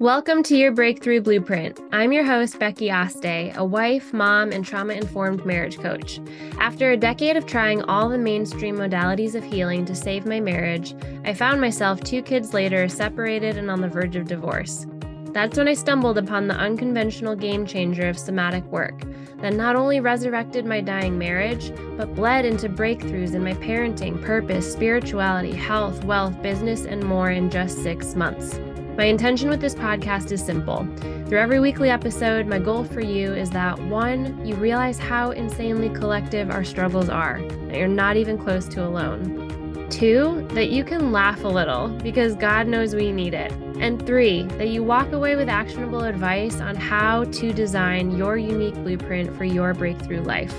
[0.00, 1.80] Welcome to your Breakthrough Blueprint.
[1.90, 6.20] I'm your host, Becky Aste, a wife, mom, and trauma informed marriage coach.
[6.58, 10.94] After a decade of trying all the mainstream modalities of healing to save my marriage,
[11.24, 14.86] I found myself two kids later separated and on the verge of divorce.
[15.32, 19.02] That's when I stumbled upon the unconventional game changer of somatic work
[19.38, 24.70] that not only resurrected my dying marriage, but bled into breakthroughs in my parenting, purpose,
[24.70, 28.60] spirituality, health, wealth, business, and more in just six months.
[28.96, 30.88] My intention with this podcast is simple.
[31.26, 35.90] Through every weekly episode, my goal for you is that one, you realize how insanely
[35.90, 39.86] collective our struggles are, that you're not even close to alone.
[39.90, 43.52] Two, that you can laugh a little because God knows we need it.
[43.78, 48.76] And three, that you walk away with actionable advice on how to design your unique
[48.76, 50.54] blueprint for your breakthrough life.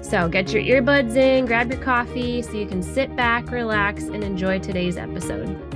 [0.00, 4.24] So get your earbuds in, grab your coffee so you can sit back, relax, and
[4.24, 5.67] enjoy today's episode.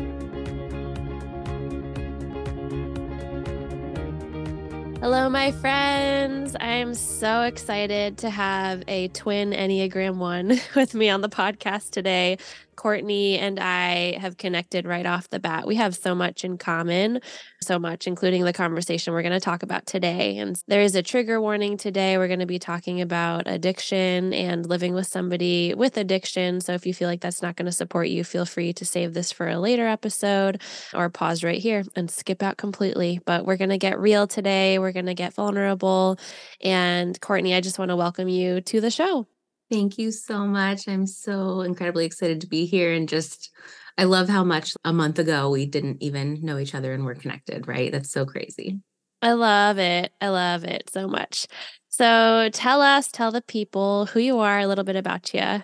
[5.03, 6.55] Hello, my friends.
[6.61, 12.39] I'm so excited to have a twin Enneagram 1 with me on the podcast today.
[12.77, 15.67] Courtney and I have connected right off the bat.
[15.67, 17.21] We have so much in common,
[17.63, 20.39] so much, including the conversation we're going to talk about today.
[20.39, 22.19] And there is a trigger warning today.
[22.19, 26.61] We're going to be talking about addiction and living with somebody with addiction.
[26.61, 29.15] So if you feel like that's not going to support you, feel free to save
[29.15, 30.63] this for a later episode
[30.95, 33.21] or pause right here and skip out completely.
[33.25, 34.79] But we're going to get real today.
[34.79, 36.19] We're going to get vulnerable.
[36.61, 39.27] And Courtney, I just want to welcome you to the show.
[39.73, 40.87] Thank you so much.
[40.87, 43.51] I'm so incredibly excited to be here and just
[43.97, 47.15] I love how much a month ago we didn't even know each other and we're
[47.15, 47.91] connected, right?
[47.91, 48.81] That's so crazy.
[49.23, 50.13] I love it.
[50.21, 51.47] I love it so much.
[51.89, 55.63] So tell us, tell the people who you are, a little bit about you.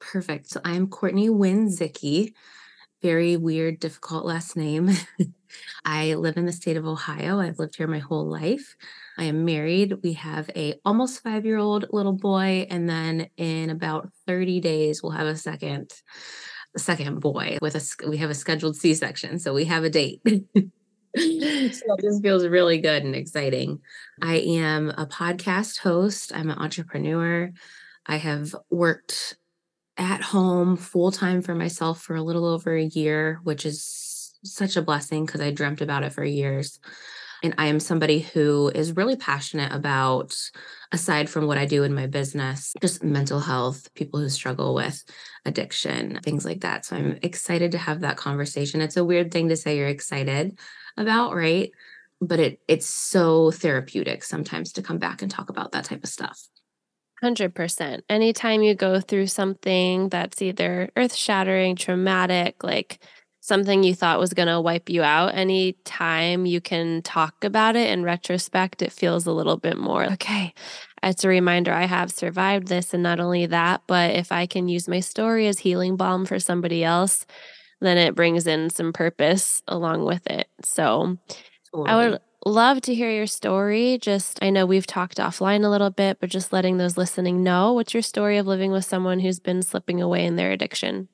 [0.00, 0.48] Perfect.
[0.48, 2.32] So I'm Courtney Wendzicki.
[3.02, 4.90] Very weird, difficult last name.
[5.84, 7.40] I live in the state of Ohio.
[7.40, 8.74] I've lived here my whole life.
[9.18, 9.94] I am married.
[10.02, 15.26] We have a almost 5-year-old little boy and then in about 30 days we'll have
[15.26, 15.92] a second
[16.76, 20.22] second boy with a we have a scheduled C-section, so we have a date.
[21.16, 23.80] so this feels really good and exciting.
[24.22, 26.32] I am a podcast host.
[26.34, 27.50] I'm an entrepreneur.
[28.06, 29.36] I have worked
[29.96, 34.76] at home full time for myself for a little over a year, which is such
[34.76, 36.78] a blessing because I dreamt about it for years.
[37.42, 40.36] And I am somebody who is really passionate about,
[40.92, 45.02] aside from what I do in my business, just mental health, people who struggle with
[45.44, 46.84] addiction, things like that.
[46.84, 48.80] So I'm excited to have that conversation.
[48.80, 50.58] It's a weird thing to say you're excited
[50.96, 51.70] about, right?
[52.20, 56.10] But it it's so therapeutic sometimes to come back and talk about that type of
[56.10, 56.38] stuff.
[57.22, 58.00] 100%.
[58.08, 62.98] Anytime you go through something that's either earth shattering, traumatic, like
[63.50, 67.74] something you thought was going to wipe you out, any time you can talk about
[67.74, 70.54] it in retrospect, it feels a little bit more okay.
[71.02, 72.94] It's a reminder I have survived this.
[72.94, 76.38] And not only that, but if I can use my story as healing balm for
[76.38, 77.26] somebody else,
[77.80, 80.46] then it brings in some purpose along with it.
[80.62, 81.18] So
[81.74, 81.90] totally.
[81.90, 83.98] I would love to hear your story.
[84.00, 87.72] Just, I know we've talked offline a little bit, but just letting those listening know
[87.72, 91.08] what's your story of living with someone who's been slipping away in their addiction?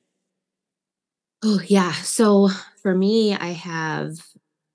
[1.43, 1.91] Oh, yeah.
[1.91, 2.49] So
[2.81, 4.13] for me, I have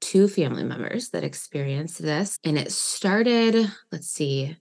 [0.01, 2.39] two family members that experienced this.
[2.45, 4.57] And it started, let's see,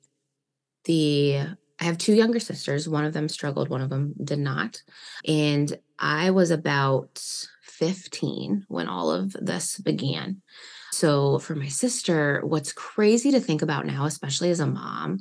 [0.85, 1.47] the
[1.79, 2.88] I have two younger sisters.
[2.88, 4.81] One of them struggled, one of them did not.
[5.28, 7.19] And I was about
[7.63, 10.44] 15 when all of this began.
[10.91, 15.19] So, for my sister, what's crazy to think about now, especially as a mom,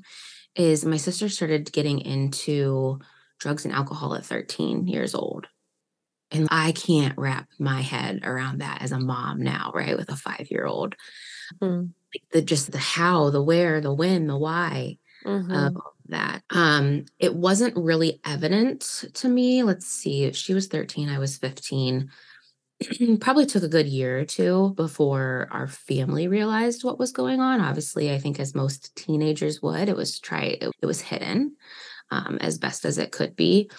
[0.54, 2.98] is my sister started getting into
[3.38, 5.46] drugs and alcohol at 13 years old.
[6.32, 9.96] And I can't wrap my head around that as a mom now, right?
[9.96, 10.94] With a five year old.
[11.60, 11.86] Mm-hmm.
[12.14, 15.50] Like the just the how, the where, the when, the why mm-hmm.
[15.50, 15.76] of
[16.08, 16.42] that.
[16.50, 19.62] Um, it wasn't really evident to me.
[19.62, 22.10] Let's see, she was 13, I was 15.
[23.20, 27.60] Probably took a good year or two before our family realized what was going on.
[27.60, 31.56] Obviously, I think as most teenagers would, it was try it, it was hidden
[32.10, 33.70] um, as best as it could be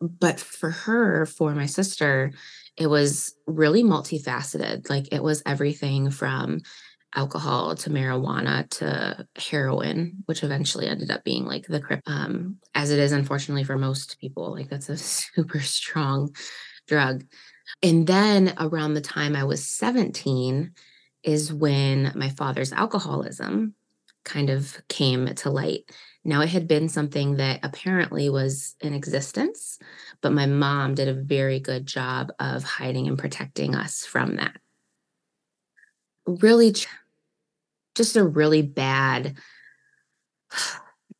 [0.00, 2.32] but for her, for my sister,
[2.76, 4.90] it was really multifaceted.
[4.90, 6.60] Like it was everything from
[7.14, 12.90] alcohol to marijuana to heroin, which eventually ended up being like the crip, um, as
[12.90, 14.52] it is unfortunately for most people.
[14.52, 16.34] Like that's a super strong
[16.86, 17.24] drug.
[17.82, 20.72] And then around the time I was 17
[21.22, 23.74] is when my father's alcoholism
[24.24, 25.90] kind of came to light.
[26.26, 29.78] Now, it had been something that apparently was in existence,
[30.20, 34.56] but my mom did a very good job of hiding and protecting us from that.
[36.26, 36.74] really
[37.94, 39.36] just a really bad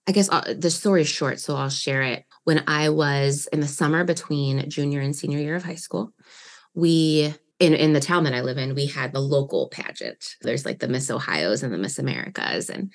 [0.08, 2.25] I guess uh, the story is short, so I'll share it.
[2.44, 6.12] When I was in the summer between junior and senior year of high school,
[6.75, 10.37] we in in the town that I live in, we had the local pageant.
[10.43, 12.93] There's like the Miss Ohio's and the Miss Americas, and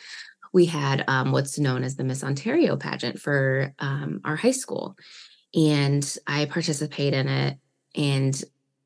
[0.53, 4.95] we had um, what's known as the Miss Ontario pageant for um, our high school,
[5.53, 7.57] and I participated in it,
[7.95, 8.43] and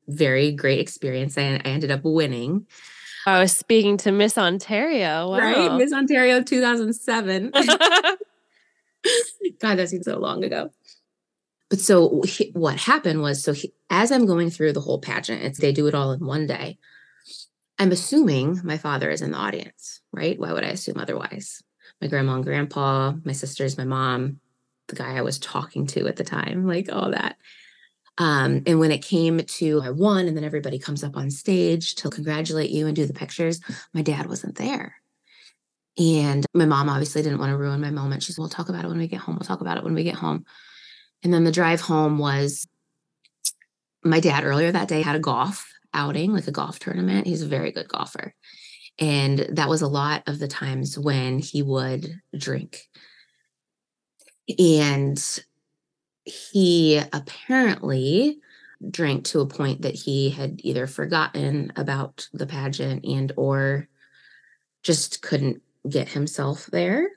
[0.08, 1.36] very great experience.
[1.36, 2.66] I, I ended up winning.
[3.26, 5.30] I was speaking to Miss Ontario.
[5.30, 5.38] Wow.
[5.38, 5.76] Right?
[5.76, 7.52] Miss Ontario 2007.
[9.60, 10.70] God, that seems so long ago.
[11.68, 15.42] But so he, what happened was so he, as I'm going through the whole pageant,
[15.42, 16.78] it's they do it all in one day.
[17.78, 20.38] I'm assuming my father is in the audience, right?
[20.38, 21.62] Why would I assume otherwise?
[22.00, 24.40] My grandma and grandpa, my sisters, my mom,
[24.88, 27.36] the guy I was talking to at the time, like all that.
[28.18, 31.96] Um, and when it came to I won, and then everybody comes up on stage
[31.96, 33.60] to congratulate you and do the pictures,
[33.92, 34.94] my dad wasn't there.
[35.98, 38.22] And my mom obviously didn't want to ruin my moment.
[38.22, 39.36] She's, we'll talk about it when we get home.
[39.36, 40.44] We'll talk about it when we get home.
[41.22, 42.66] And then the drive home was
[44.04, 47.26] my dad earlier that day had a golf outing, like a golf tournament.
[47.26, 48.34] He's a very good golfer.
[48.98, 52.88] And that was a lot of the times when he would drink.
[54.58, 55.22] And
[56.24, 58.38] he apparently
[58.90, 63.88] drank to a point that he had either forgotten about the pageant and or
[64.82, 67.08] just couldn't get himself there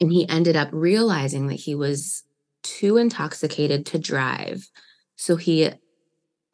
[0.00, 2.24] and he ended up realizing that he was
[2.62, 4.68] too intoxicated to drive
[5.16, 5.70] so he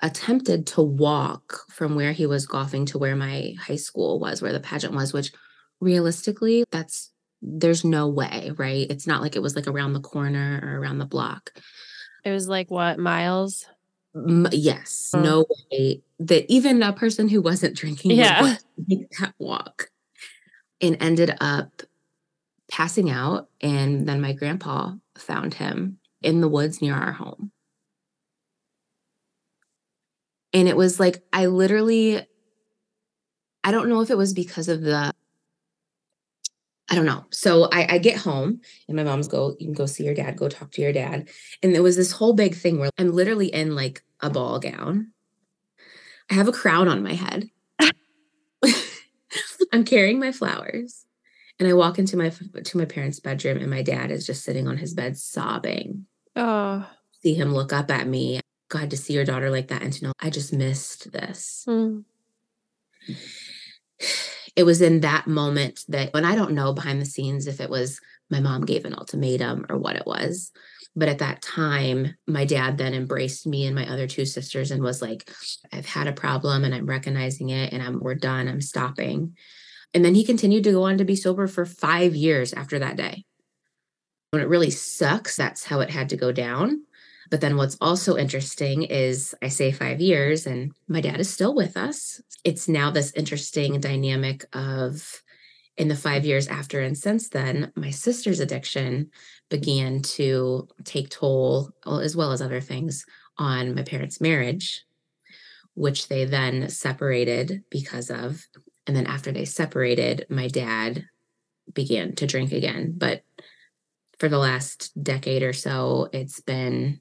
[0.03, 4.53] attempted to walk from where he was golfing to where my high school was where
[4.53, 5.33] the pageant was which
[5.81, 7.13] realistically that's
[7.43, 8.87] there's no way, right?
[8.89, 11.53] It's not like it was like around the corner or around the block.
[12.25, 13.67] It was like what, miles?
[14.15, 15.21] M- yes, oh.
[15.21, 18.43] no way that even a person who wasn't drinking yeah.
[18.43, 19.89] would make that walk
[20.81, 21.83] and ended up
[22.71, 23.49] passing out.
[23.61, 27.52] And then my grandpa found him in the woods near our home.
[30.53, 32.27] And it was like, I literally,
[33.65, 35.13] I don't know if it was because of the
[36.93, 37.25] I don't know.
[37.31, 40.37] So I, I, get home and my mom's go, you can go see your dad,
[40.37, 41.27] go talk to your dad.
[41.63, 45.13] And there was this whole big thing where I'm literally in like a ball gown.
[46.31, 47.49] I have a crown on my head.
[49.73, 51.07] I'm carrying my flowers.
[51.59, 54.69] And I walk into my to my parents' bedroom and my dad is just sitting
[54.69, 56.05] on his bed sobbing.
[56.37, 56.87] Oh.
[57.23, 58.42] See him look up at me.
[58.73, 61.65] God to see your daughter like that and to know I just missed this.
[61.69, 62.05] Mm
[64.57, 67.71] it was in that moment that when I don't know behind the scenes if it
[67.71, 70.51] was my mom gave an ultimatum or what it was.
[70.95, 74.83] But at that time, my dad then embraced me and my other two sisters and
[74.83, 75.31] was like,
[75.73, 78.47] I've had a problem and I'm recognizing it and I'm we're done.
[78.47, 79.37] I'm stopping.
[79.95, 82.97] And then he continued to go on to be sober for five years after that
[82.97, 83.25] day.
[84.31, 86.83] When it really sucks, that's how it had to go down.
[87.33, 91.55] But then what's also interesting is I say five years and my dad is still
[91.55, 92.21] with us.
[92.45, 95.23] It's now this interesting dynamic of
[95.79, 99.11] in the five years after and since then, my sister's addiction
[99.49, 103.07] began to take toll, as well as other things,
[103.39, 104.85] on my parents' marriage,
[105.73, 108.47] which they then separated because of.
[108.87, 111.07] And then after they separated, my dad
[111.73, 112.93] began to drink again.
[112.95, 113.23] But
[114.19, 117.01] for the last decade or so, it's been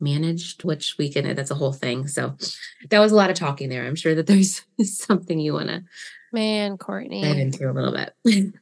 [0.00, 2.06] managed, which we can, that's a whole thing.
[2.06, 2.36] So
[2.90, 3.86] that was a lot of talking there.
[3.86, 5.84] I'm sure that there's something you want to
[6.32, 8.14] man, Courtney dive into a little bit.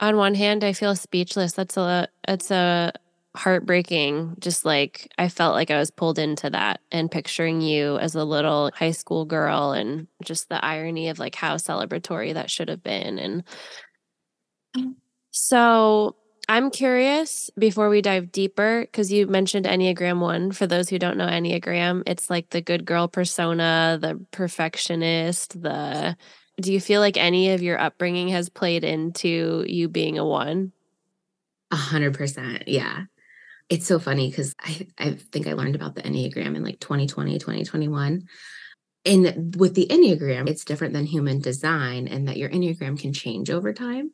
[0.00, 1.52] On one hand, I feel speechless.
[1.52, 2.92] That's a, it's a
[3.36, 4.36] heartbreaking.
[4.40, 8.24] Just like I felt like I was pulled into that and picturing you as a
[8.24, 12.82] little high school girl and just the irony of like how celebratory that should have
[12.82, 13.18] been.
[13.18, 13.44] And
[14.76, 14.94] mm.
[15.30, 16.16] so
[16.48, 20.52] I'm curious before we dive deeper, because you mentioned Enneagram 1.
[20.52, 26.16] For those who don't know Enneagram, it's like the good girl persona, the perfectionist, the.
[26.60, 30.72] Do you feel like any of your upbringing has played into you being a one?
[31.70, 32.68] A hundred percent.
[32.68, 33.04] Yeah.
[33.70, 37.38] It's so funny because I, I think I learned about the Enneagram in like 2020,
[37.38, 38.22] 2021.
[39.06, 43.48] And with the Enneagram, it's different than human design, and that your Enneagram can change
[43.48, 44.12] over time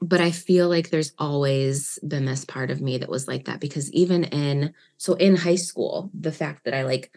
[0.00, 3.60] but I feel like there's always been this part of me that was like that
[3.60, 7.12] because even in so in high school, the fact that I like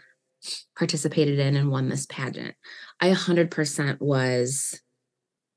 [0.78, 2.56] participated in and won this pageant,
[3.00, 4.82] I 100% was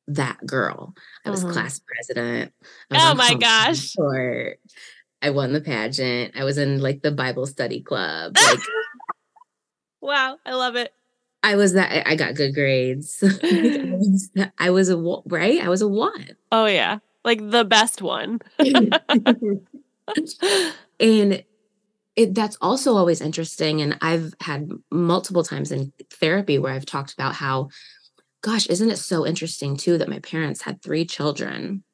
[0.09, 0.95] that girl.
[1.25, 1.53] I was mm-hmm.
[1.53, 2.53] class president.
[2.91, 3.95] oh my gosh.
[3.95, 4.59] Court.
[5.23, 6.35] I won the pageant.
[6.37, 8.37] I was in like the Bible study club.
[8.47, 8.61] Like
[10.01, 10.93] Wow, I love it.
[11.43, 13.23] I was that I got good grades.
[14.59, 14.97] I was a
[15.27, 15.61] right.
[15.61, 16.37] I was a one.
[16.53, 18.41] Oh yeah, like the best one.
[21.01, 21.45] and
[22.17, 23.81] it, that's also always interesting.
[23.83, 27.69] And I've had multiple times in therapy where I've talked about how,
[28.43, 31.85] gosh, isn't it so interesting too that my parents had three children,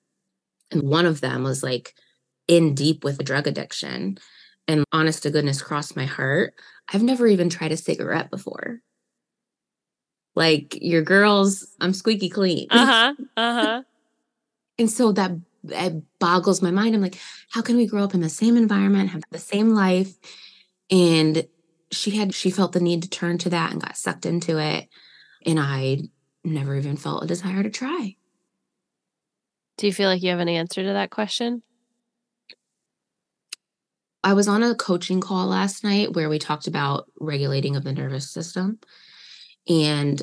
[0.70, 1.94] and one of them was like
[2.48, 4.18] in deep with a drug addiction.
[4.68, 6.54] And honest to goodness, crossed my heart.
[6.92, 8.80] I've never even tried a cigarette before.
[10.34, 12.66] Like your girls, I'm squeaky clean.
[12.70, 13.14] Uh huh.
[13.36, 13.82] Uh huh.
[14.78, 15.32] And so that
[15.68, 16.94] it boggles my mind.
[16.94, 17.18] I'm like,
[17.50, 20.14] how can we grow up in the same environment, have the same life?
[20.90, 21.46] And
[21.90, 24.88] she had, she felt the need to turn to that and got sucked into it.
[25.44, 26.02] And I
[26.44, 28.16] never even felt a desire to try.
[29.78, 31.62] Do you feel like you have an answer to that question?
[34.24, 37.92] I was on a coaching call last night where we talked about regulating of the
[37.92, 38.78] nervous system.
[39.68, 40.22] And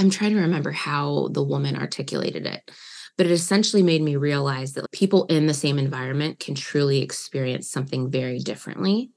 [0.00, 2.70] I'm trying to remember how the woman articulated it,
[3.18, 7.68] but it essentially made me realize that people in the same environment can truly experience
[7.68, 9.10] something very differently.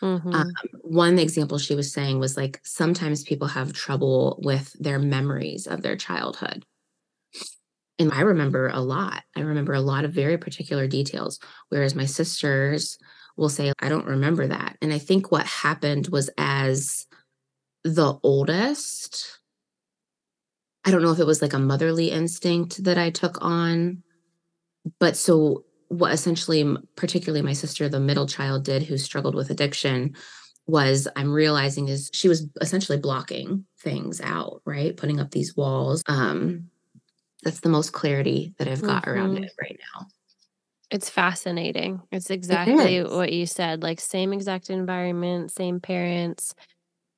[0.00, 0.32] Mm-hmm.
[0.32, 0.52] Um,
[0.82, 5.82] one example she was saying was like sometimes people have trouble with their memories of
[5.82, 6.64] their childhood.
[7.98, 9.24] And I remember a lot.
[9.36, 12.96] I remember a lot of very particular details, whereas my sisters
[13.36, 14.76] will say, I don't remember that.
[14.80, 17.08] And I think what happened was as
[17.82, 19.40] the oldest,
[20.84, 24.02] I don't know if it was like a motherly instinct that I took on.
[24.98, 30.14] But so, what essentially, particularly my sister, the middle child, did who struggled with addiction
[30.66, 34.96] was I'm realizing is she was essentially blocking things out, right?
[34.96, 36.02] Putting up these walls.
[36.06, 36.70] Um,
[37.42, 39.10] that's the most clarity that I've got mm-hmm.
[39.10, 40.06] around it right now.
[40.90, 42.02] It's fascinating.
[42.12, 43.82] It's exactly it what you said.
[43.82, 46.54] Like same exact environment, same parents,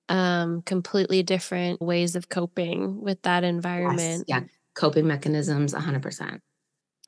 [0.09, 4.25] um, completely different ways of coping with that environment.
[4.27, 6.41] Yes, yeah, coping mechanisms, 100%.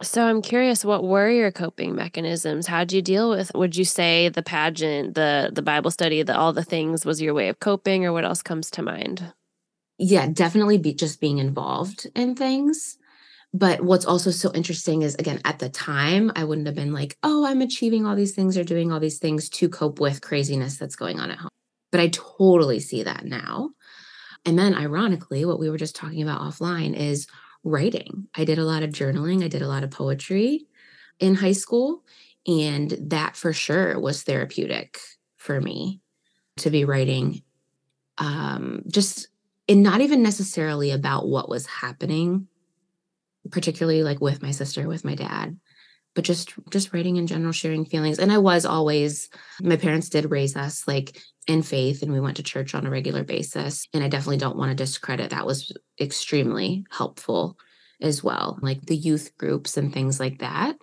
[0.03, 2.67] So I'm curious, what were your coping mechanisms?
[2.67, 3.50] How'd you deal with?
[3.55, 7.33] Would you say the pageant, the the Bible study, the all the things was your
[7.33, 9.33] way of coping, or what else comes to mind?
[9.97, 12.99] Yeah, definitely be just being involved in things.
[13.55, 17.17] But what's also so interesting is again, at the time, I wouldn't have been like,
[17.23, 20.76] oh, I'm achieving all these things or doing all these things to cope with craziness
[20.76, 21.49] that's going on at home.
[21.90, 23.71] But I totally see that now.
[24.45, 27.26] And then, ironically, what we were just talking about offline is
[27.64, 28.28] writing.
[28.37, 30.66] I did a lot of journaling, I did a lot of poetry
[31.19, 32.05] in high school.
[32.47, 34.99] And that for sure was therapeutic
[35.37, 36.00] for me
[36.59, 37.43] to be writing,
[38.19, 39.28] um, just
[39.69, 42.47] and not even necessarily about what was happening,
[43.50, 45.59] particularly like with my sister, with my dad,
[46.16, 48.18] but just just writing in general sharing feelings.
[48.18, 49.28] And i was always
[49.61, 52.90] my parents did raise us like in faith and we went to church on a
[52.90, 53.87] regular basis.
[53.94, 57.56] And i definitely don't want to discredit that was extremely helpful
[58.02, 60.76] as well like the youth groups and things like that.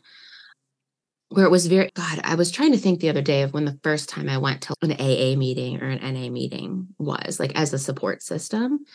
[1.30, 3.66] Where it was very god i was trying to think the other day of when
[3.66, 7.56] the first time i went to an aa meeting or an na meeting was like
[7.56, 8.86] as a support system.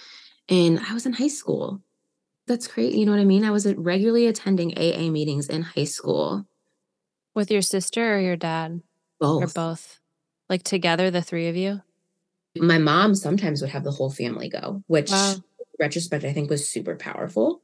[0.49, 1.83] And i was in high school
[2.49, 2.95] that's great.
[2.95, 3.45] You know what I mean?
[3.45, 6.47] I was regularly attending AA meetings in high school.
[7.35, 8.83] With your sister or your dad?
[9.21, 9.43] Both.
[9.45, 10.01] Or both?
[10.49, 11.83] Like together, the three of you?
[12.57, 15.37] My mom sometimes would have the whole family go, which wow.
[15.79, 17.63] retrospect I think was super powerful.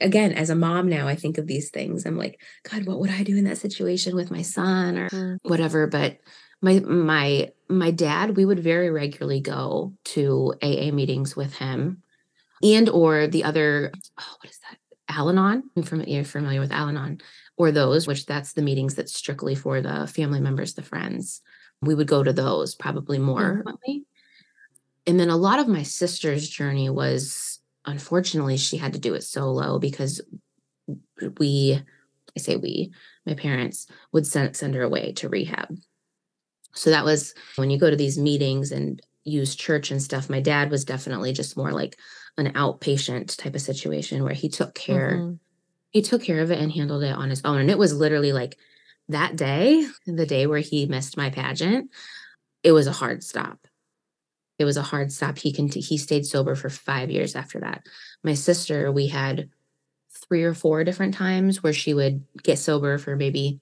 [0.00, 2.04] Again, as a mom now, I think of these things.
[2.04, 5.38] I'm like, God, what would I do in that situation with my son or mm.
[5.42, 5.86] whatever?
[5.86, 6.18] But
[6.60, 12.02] my my my dad, we would very regularly go to AA meetings with him
[12.62, 14.78] and or the other oh, what is that?
[15.08, 15.64] Al-anon?
[15.76, 17.20] You're familiar with al-anon.
[17.56, 21.40] Or those which that's the meetings that's strictly for the family members the friends.
[21.82, 23.98] We would go to those probably more mm-hmm.
[25.06, 29.22] and then a lot of my sister's journey was unfortunately she had to do it
[29.22, 30.22] solo because
[31.38, 31.78] we
[32.36, 32.92] i say we
[33.26, 35.76] my parents would send, send her away to rehab.
[36.74, 40.40] So that was when you go to these meetings and use church and stuff my
[40.40, 41.96] dad was definitely just more like
[42.36, 45.34] an outpatient type of situation where he took care mm-hmm.
[45.90, 48.32] he took care of it and handled it on his own and it was literally
[48.32, 48.56] like
[49.08, 51.90] that day the day where he missed my pageant
[52.64, 53.68] it was a hard stop.
[54.58, 55.38] It was a hard stop.
[55.38, 57.86] He can he stayed sober for 5 years after that.
[58.24, 59.50] My sister we had
[60.10, 63.60] three or four different times where she would get sober for maybe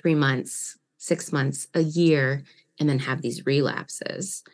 [0.00, 2.44] 3 months 6 months a year
[2.78, 4.44] and then have these relapses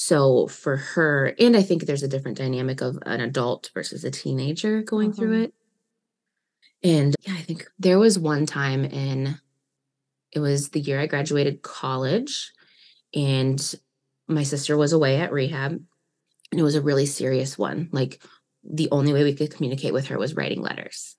[0.00, 4.12] so for her, and I think there's a different dynamic of an adult versus a
[4.12, 5.42] teenager going through mm-hmm.
[5.42, 5.54] it.
[6.84, 9.40] And yeah, I think there was one time in
[10.30, 12.52] it was the year I graduated college
[13.12, 13.60] and
[14.28, 15.72] my sister was away at rehab
[16.52, 17.88] and it was a really serious one.
[17.90, 18.22] Like
[18.62, 21.16] the only way we could communicate with her was writing letters.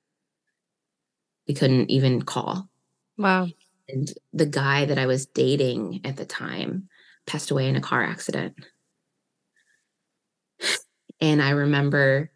[1.49, 2.69] We couldn't even call.
[3.17, 3.49] Wow.
[3.89, 6.87] And the guy that I was dating at the time
[7.29, 8.55] passed away in a car accident.
[11.21, 12.31] And I remember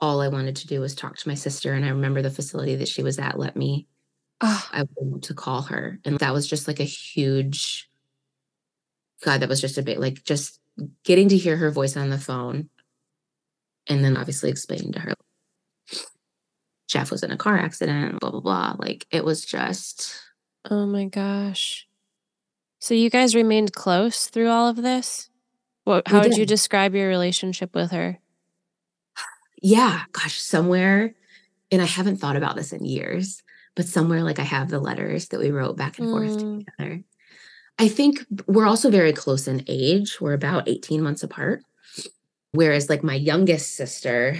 [0.00, 1.72] all I wanted to do was talk to my sister.
[1.72, 3.86] And I remember the facility that she was at let me,
[4.40, 4.68] oh.
[4.72, 6.00] I wanted to call her.
[6.04, 7.88] And that was just like a huge,
[9.24, 10.60] God, that was just a bit like just
[11.04, 12.68] getting to hear her voice on the phone.
[13.88, 15.14] And then obviously explaining to her,
[16.88, 18.76] Jeff was in a car accident, blah, blah, blah.
[18.78, 20.14] Like it was just.
[20.70, 21.88] Oh my gosh.
[22.82, 25.30] So you guys remained close through all of this?
[25.84, 28.18] What, how would you describe your relationship with her?
[29.62, 31.14] Yeah, gosh, somewhere,
[31.70, 33.40] and I haven't thought about this in years,
[33.76, 36.66] but somewhere like I have the letters that we wrote back and forth mm.
[36.66, 37.04] together.
[37.78, 40.20] I think we're also very close in age.
[40.20, 41.62] We're about 18 months apart.
[42.50, 44.38] Whereas, like, my youngest sister,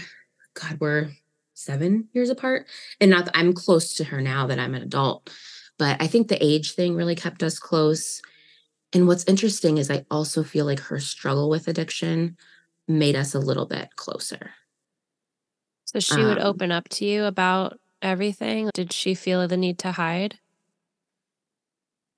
[0.55, 1.11] God, we're
[1.55, 2.67] seven years apart.
[3.01, 5.31] And not I'm close to her now that I'm an adult,
[5.79, 8.21] but I think the age thing really kept us close.
[8.93, 12.37] And what's interesting is I also feel like her struggle with addiction
[12.87, 14.51] made us a little bit closer.
[15.85, 18.71] So she um, would open up to you about everything.
[18.75, 20.39] Did she feel the need to hide?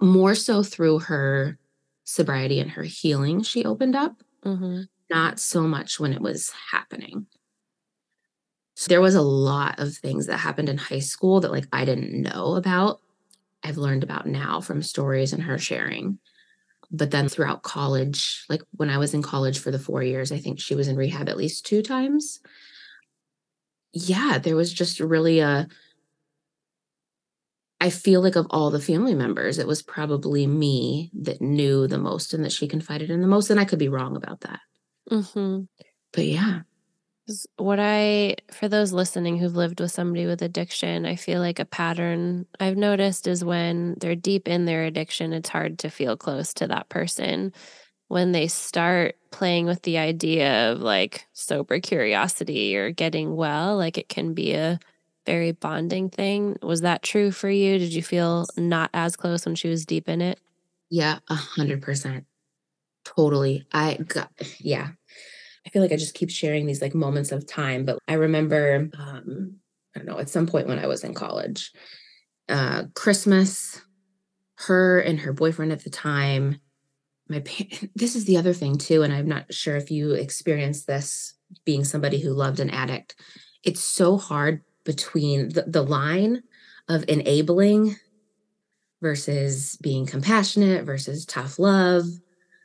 [0.01, 1.59] More so through her
[2.05, 4.83] sobriety and her healing, she opened up, mm-hmm.
[5.11, 7.27] not so much when it was happening.
[8.77, 11.85] So there was a lot of things that happened in high school that like I
[11.85, 13.01] didn't know about.
[13.63, 16.19] I've learned about now from stories and her sharing
[16.91, 20.39] but then throughout college, like when I was in college for the four years, I
[20.39, 22.41] think she was in rehab at least two times.
[23.93, 25.69] Yeah, there was just really a.
[27.81, 31.99] I feel like of all the family members, it was probably me that knew the
[31.99, 33.51] most and that she confided in the most.
[33.51, 34.61] And I could be wrong about that.
[35.11, 35.65] Mm-hmm.
[36.13, 36.61] But yeah.
[37.57, 41.65] What I, for those listening who've lived with somebody with addiction, I feel like a
[41.65, 46.53] pattern I've noticed is when they're deep in their addiction, it's hard to feel close
[46.55, 47.53] to that person.
[48.09, 53.97] When they start playing with the idea of like sober curiosity or getting well, like
[53.97, 54.79] it can be a
[55.25, 56.59] very bonding thing.
[56.63, 57.79] Was that true for you?
[57.79, 60.39] Did you feel not as close when she was deep in it?
[60.91, 62.27] Yeah, a hundred percent.
[63.05, 63.67] Totally.
[63.73, 64.91] I got, yeah.
[65.67, 68.91] I feel like I just keep sharing these like moments of time, but I remember,
[68.99, 69.57] um,
[69.95, 71.73] I don't know, at some point when I was in college,
[72.49, 73.81] uh, Christmas,
[74.57, 76.61] her and her boyfriend at the time,
[77.29, 80.87] my pa- this is the other thing too, and I'm not sure if you experienced
[80.87, 83.17] this being somebody who loved an addict.
[83.63, 86.43] It's so hard between the, the line
[86.89, 87.97] of enabling
[89.01, 92.05] versus being compassionate versus tough love.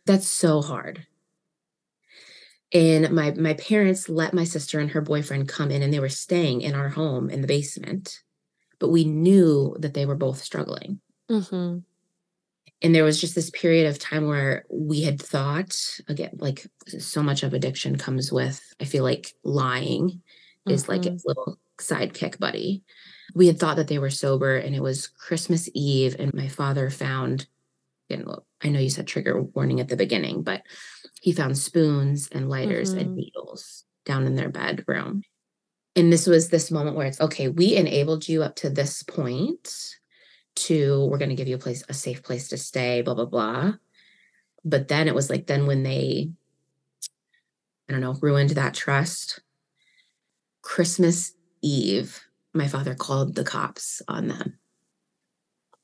[0.05, 1.05] That's so hard
[2.73, 6.09] and my my parents let my sister and her boyfriend come in and they were
[6.09, 8.21] staying in our home in the basement
[8.79, 11.79] but we knew that they were both struggling mm-hmm.
[12.81, 15.75] and there was just this period of time where we had thought
[16.07, 16.67] again like
[16.99, 20.71] so much of addiction comes with i feel like lying mm-hmm.
[20.71, 21.27] is like a mm-hmm.
[21.27, 22.83] little sidekick buddy
[23.35, 26.89] we had thought that they were sober and it was christmas eve and my father
[26.89, 27.47] found
[28.09, 28.27] and
[28.63, 30.63] i know you said trigger warning at the beginning but
[31.21, 32.99] he found spoons and lighters mm-hmm.
[32.99, 35.23] and needles down in their bedroom.
[35.95, 39.95] And this was this moment where it's okay, we enabled you up to this point
[40.55, 43.25] to we're going to give you a place, a safe place to stay, blah, blah,
[43.25, 43.73] blah.
[44.63, 46.31] But then it was like, then when they,
[47.87, 49.41] I don't know, ruined that trust,
[50.61, 52.21] Christmas Eve,
[52.53, 54.58] my father called the cops on them.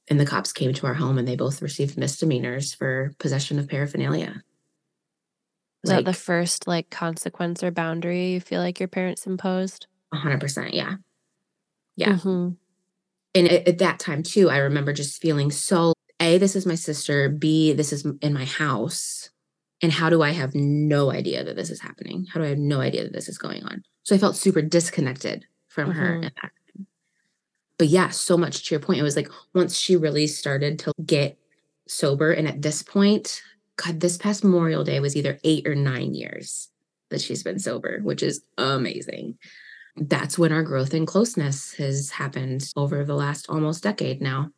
[0.08, 3.68] And the cops came to our home and they both received misdemeanors for possession of
[3.68, 4.44] paraphernalia.
[5.84, 9.88] Was like, that the first like consequence or boundary you feel like your parents imposed?
[10.14, 10.74] hundred percent.
[10.74, 10.96] Yeah.
[11.96, 12.14] Yeah.
[12.14, 12.50] Mm-hmm.
[13.34, 16.76] And at, at that time too, I remember just feeling so A, this is my
[16.76, 17.30] sister.
[17.30, 19.30] B, this is in my house.
[19.82, 22.26] And how do I have no idea that this is happening?
[22.32, 23.84] How do I have no idea that this is going on?
[24.04, 26.00] So I felt super disconnected from mm-hmm.
[26.00, 26.32] her
[27.78, 29.00] But yeah, so much to your point.
[29.00, 31.38] It was like once she really started to get
[31.88, 33.42] sober, and at this point,
[33.78, 36.70] God, this past Memorial Day was either eight or nine years
[37.10, 39.38] that she's been sober, which is amazing.
[39.98, 44.50] That's when our growth and closeness has happened over the last almost decade now.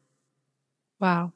[0.99, 1.33] Wow.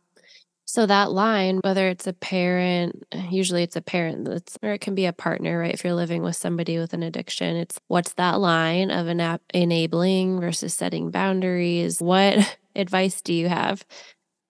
[0.71, 4.95] So that line, whether it's a parent, usually it's a parent that's, or it can
[4.95, 5.73] be a partner, right?
[5.73, 10.39] If you're living with somebody with an addiction, it's what's that line of an enabling
[10.39, 12.01] versus setting boundaries?
[12.01, 13.85] What advice do you have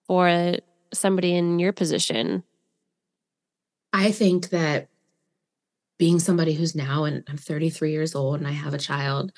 [0.06, 0.58] for
[0.92, 2.44] somebody in your position
[3.92, 4.86] I think that
[5.98, 9.32] being somebody who's now, and I'm 33 years old and I have a child,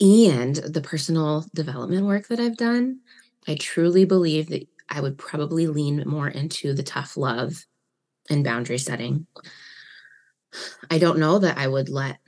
[0.00, 2.98] and the personal development work that I've done,
[3.46, 7.64] I truly believe that I would probably lean more into the tough love
[8.28, 9.26] and boundary setting.
[10.90, 12.18] I don't know that I would let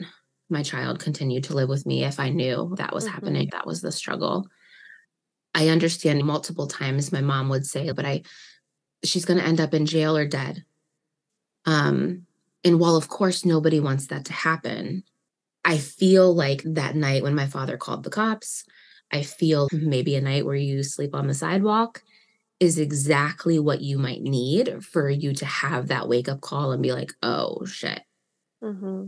[0.48, 3.14] my child continue to live with me if I knew that was mm-hmm.
[3.14, 4.46] happening, that was the struggle.
[5.54, 8.22] I understand multiple times my mom would say, but I
[9.04, 10.64] she's going to end up in jail or dead.
[11.66, 12.26] Um
[12.64, 15.02] and while of course nobody wants that to happen,
[15.64, 18.64] I feel like that night when my father called the cops,
[19.10, 22.02] I feel maybe a night where you sleep on the sidewalk
[22.62, 26.80] is exactly what you might need for you to have that wake up call and
[26.80, 28.00] be like, oh shit.
[28.62, 29.06] Mm-hmm.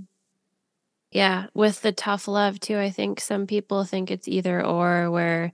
[1.12, 1.46] Yeah.
[1.54, 5.52] With the tough love, too, I think some people think it's either or, where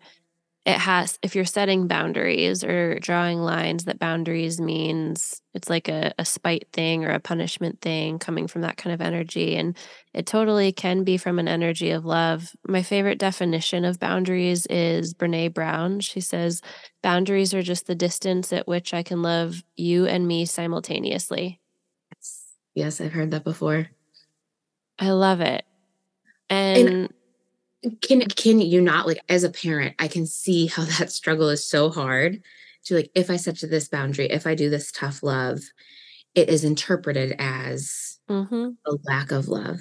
[0.66, 6.12] it has if you're setting boundaries or drawing lines that boundaries means it's like a,
[6.18, 9.76] a spite thing or a punishment thing coming from that kind of energy and
[10.12, 12.52] it totally can be from an energy of love.
[12.68, 16.00] My favorite definition of boundaries is brene brown.
[16.00, 16.60] She says
[17.02, 21.58] boundaries are just the distance at which i can love you and me simultaneously.
[22.74, 23.00] Yes.
[23.00, 23.88] I've heard that before.
[24.98, 25.64] I love it.
[26.50, 27.14] And, and
[28.02, 31.64] can can you not like as a parent i can see how that struggle is
[31.64, 32.42] so hard
[32.84, 35.60] to like if i set to this boundary if i do this tough love
[36.34, 38.70] it is interpreted as mm-hmm.
[38.86, 39.80] a lack of love.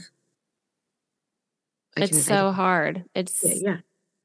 [1.98, 3.06] I it's can, so hard.
[3.14, 3.78] It's yeah, yeah.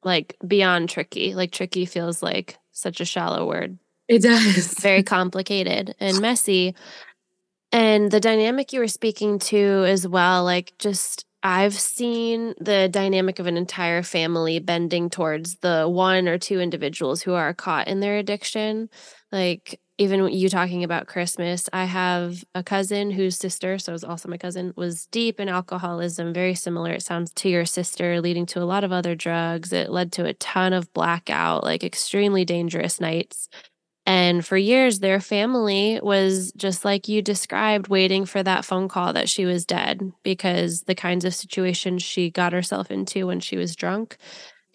[0.02, 3.78] like beyond tricky like tricky feels like such a shallow word.
[4.08, 4.74] It does.
[4.80, 6.74] Very complicated and messy.
[7.72, 13.38] And the dynamic you were speaking to as well like just I've seen the dynamic
[13.38, 18.00] of an entire family bending towards the one or two individuals who are caught in
[18.00, 18.88] their addiction.
[19.30, 24.28] Like, even you talking about Christmas, I have a cousin whose sister, so is also
[24.28, 28.62] my cousin, was deep in alcoholism, very similar, it sounds, to your sister, leading to
[28.62, 29.70] a lot of other drugs.
[29.72, 33.48] It led to a ton of blackout, like extremely dangerous nights.
[34.06, 39.14] And for years, their family was just like you described, waiting for that phone call
[39.14, 43.56] that she was dead because the kinds of situations she got herself into when she
[43.56, 44.18] was drunk,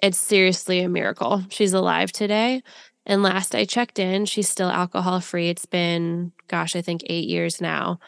[0.02, 1.44] it's seriously a miracle.
[1.50, 2.64] She's alive today.
[3.06, 5.50] And last I checked in, she's still alcohol free.
[5.50, 8.00] It's been, gosh, I think eight years now.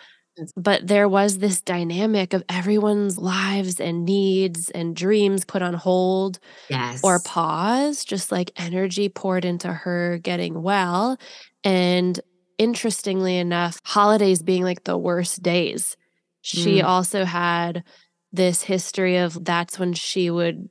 [0.56, 6.40] But there was this dynamic of everyone's lives and needs and dreams put on hold
[6.70, 7.02] yes.
[7.04, 11.18] or pause, just like energy poured into her getting well.
[11.64, 12.20] And
[12.58, 15.98] interestingly enough, holidays being like the worst days.
[16.42, 16.84] She mm.
[16.84, 17.84] also had
[18.32, 20.70] this history of that's when she would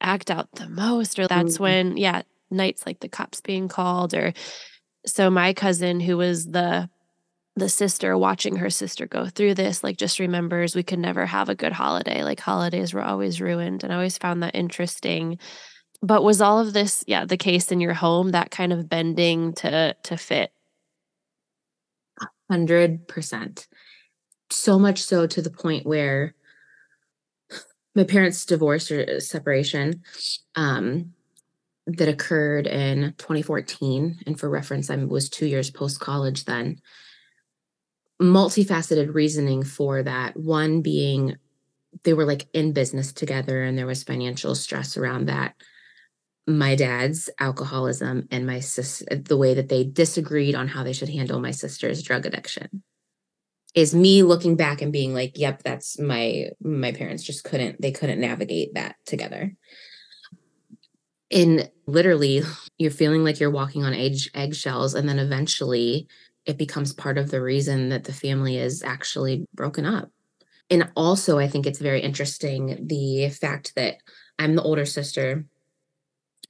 [0.00, 1.60] act out the most, or that's mm.
[1.60, 4.32] when, yeah, nights like the cops being called, or
[5.06, 6.88] so my cousin, who was the
[7.56, 11.48] the sister watching her sister go through this like just remembers we could never have
[11.48, 12.22] a good holiday.
[12.22, 15.38] Like holidays were always ruined and i always found that interesting.
[16.02, 19.54] But was all of this yeah the case in your home that kind of bending
[19.54, 20.52] to to fit?
[22.50, 23.66] 100%
[24.50, 26.34] so much so to the point where
[27.94, 30.02] my parents divorce or separation
[30.54, 31.12] um
[31.88, 36.80] that occurred in 2014 and for reference i was two years post college then
[38.20, 40.36] multifaceted reasoning for that.
[40.36, 41.36] One being
[42.04, 45.54] they were like in business together and there was financial stress around that.
[46.46, 51.08] My dad's alcoholism and my sis the way that they disagreed on how they should
[51.08, 52.82] handle my sister's drug addiction
[53.74, 57.90] is me looking back and being like yep that's my my parents just couldn't they
[57.90, 59.52] couldn't navigate that together
[61.30, 62.42] and literally
[62.78, 66.06] you're feeling like you're walking on egg, eggshells and then eventually
[66.46, 70.10] it becomes part of the reason that the family is actually broken up.
[70.70, 73.96] And also, I think it's very interesting the fact that
[74.38, 75.44] I'm the older sister.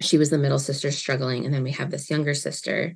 [0.01, 1.45] She was the middle sister struggling.
[1.45, 2.95] And then we have this younger sister.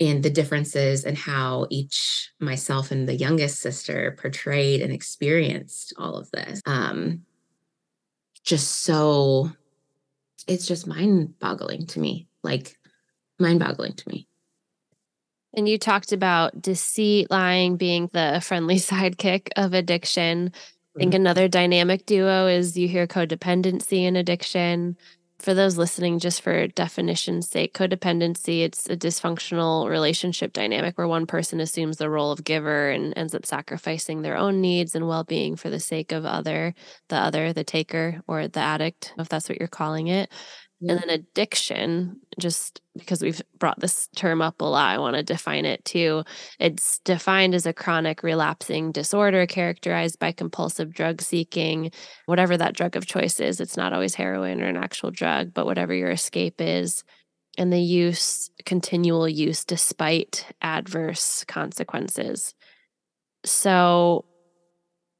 [0.00, 6.16] And the differences in how each myself and the youngest sister portrayed and experienced all
[6.16, 6.60] of this.
[6.66, 7.22] Um,
[8.44, 9.52] just so,
[10.48, 12.26] it's just mind boggling to me.
[12.42, 12.76] Like,
[13.38, 14.26] mind boggling to me.
[15.56, 20.52] And you talked about deceit, lying being the friendly sidekick of addiction.
[20.96, 21.22] I think mm-hmm.
[21.22, 24.96] another dynamic duo is you hear codependency and addiction.
[25.40, 31.26] For those listening, just for definition's sake, codependency, it's a dysfunctional relationship dynamic where one
[31.26, 35.56] person assumes the role of giver and ends up sacrificing their own needs and well-being
[35.56, 36.72] for the sake of other,
[37.08, 40.30] the other, the taker or the addict, if that's what you're calling it.
[40.86, 41.08] And mm-hmm.
[41.08, 45.64] then addiction, just because we've brought this term up a lot, I want to define
[45.64, 46.24] it too.
[46.58, 51.90] It's defined as a chronic relapsing disorder characterized by compulsive drug seeking,
[52.26, 53.60] whatever that drug of choice is.
[53.60, 57.02] It's not always heroin or an actual drug, but whatever your escape is.
[57.56, 62.52] And the use, continual use, despite adverse consequences.
[63.46, 64.26] So,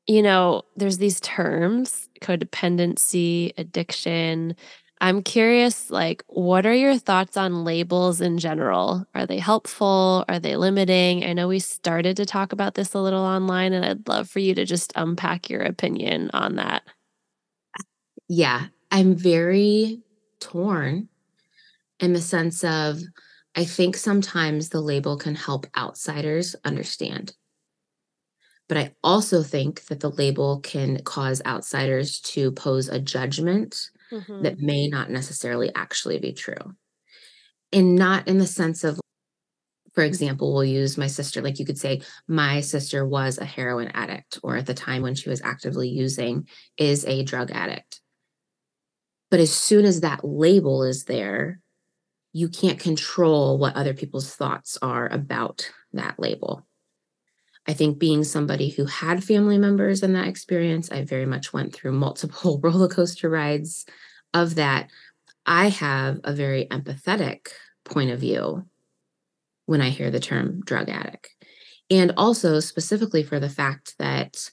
[0.07, 4.57] you know, there's these terms codependency, addiction,
[5.00, 9.07] I'm curious, like, what are your thoughts on labels in general?
[9.14, 10.24] Are they helpful?
[10.28, 11.24] Are they limiting?
[11.24, 14.38] I know we started to talk about this a little online, and I'd love for
[14.38, 16.85] you to just unpack your opinion on that.
[18.28, 20.00] Yeah, I'm very
[20.40, 21.09] torn
[22.00, 23.00] in the sense of
[23.57, 27.35] I think sometimes the label can help outsiders understand.
[28.68, 34.42] But I also think that the label can cause outsiders to pose a judgment mm-hmm.
[34.42, 36.74] that may not necessarily actually be true.
[37.72, 39.00] And not in the sense of,
[39.92, 43.88] for example, we'll use my sister, like you could say, my sister was a heroin
[43.88, 46.46] addict, or at the time when she was actively using,
[46.77, 48.00] is a drug addict.
[49.31, 51.61] But as soon as that label is there,
[52.33, 56.66] you can't control what other people's thoughts are about that label.
[57.66, 61.74] I think being somebody who had family members in that experience, I very much went
[61.74, 63.87] through multiple roller coaster rides
[64.33, 64.90] of that.
[65.46, 67.48] I have a very empathetic
[67.85, 68.66] point of view
[69.66, 71.29] when I hear the term drug addict.
[71.90, 74.50] And also, specifically for the fact that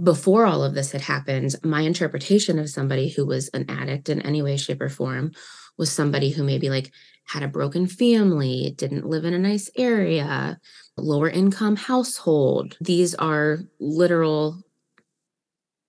[0.00, 4.20] before all of this had happened, my interpretation of somebody who was an addict in
[4.22, 5.32] any way, shape, or form
[5.78, 6.92] was somebody who maybe like
[7.26, 10.58] had a broken family, didn't live in a nice area,
[11.02, 12.76] lower income household.
[12.80, 14.62] These are literal,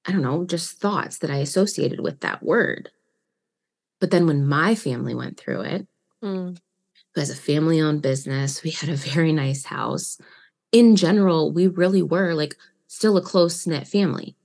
[0.05, 2.89] I don't know, just thoughts that I associated with that word.
[3.99, 5.87] But then when my family went through it,
[6.23, 6.57] mm.
[7.13, 10.19] who has a family owned business, we had a very nice house.
[10.71, 12.55] In general, we really were like
[12.87, 14.35] still a close knit family.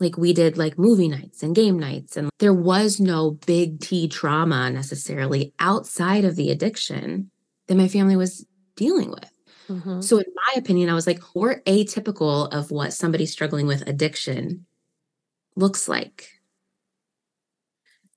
[0.00, 4.08] Like we did like movie nights and game nights, and there was no big T
[4.08, 7.30] trauma necessarily outside of the addiction
[7.68, 9.31] that my family was dealing with.
[9.72, 10.02] Mm-hmm.
[10.02, 14.66] So, in my opinion, I was like, we're atypical of what somebody struggling with addiction
[15.56, 16.28] looks like.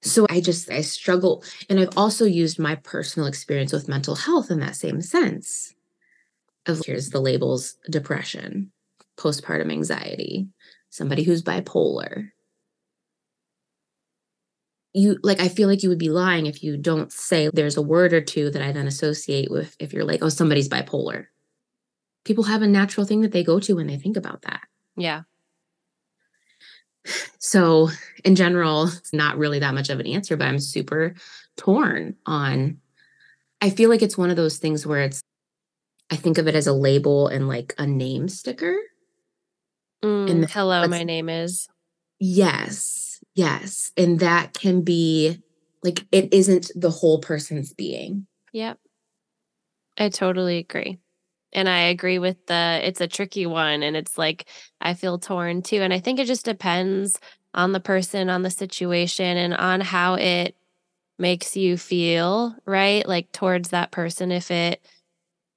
[0.01, 1.43] So, I just, I struggle.
[1.69, 5.73] And I've also used my personal experience with mental health in that same sense
[6.65, 8.71] of here's the labels depression,
[9.17, 10.47] postpartum anxiety,
[10.89, 12.31] somebody who's bipolar.
[14.93, 17.81] You like, I feel like you would be lying if you don't say there's a
[17.81, 21.27] word or two that I then associate with if you're like, oh, somebody's bipolar
[22.25, 24.61] people have a natural thing that they go to when they think about that.
[24.97, 25.21] Yeah.
[27.38, 27.89] So,
[28.23, 31.13] in general, it's not really that much of an answer, but I'm super
[31.55, 32.79] torn on.
[33.61, 35.21] I feel like it's one of those things where it's,
[36.11, 38.75] I think of it as a label and like a name sticker.
[40.03, 41.67] Mm, and the, hello, my name is.
[42.19, 43.91] Yes, yes.
[43.95, 45.39] And that can be
[45.83, 48.25] like, it isn't the whole person's being.
[48.51, 48.79] Yep.
[49.97, 50.99] I totally agree
[51.55, 54.45] and I agree with the it's a tricky one and it's like
[54.81, 57.19] I feel torn too and I think it just depends
[57.55, 60.55] on the person on the situation and on how it
[61.17, 64.85] makes you feel right like towards that person if it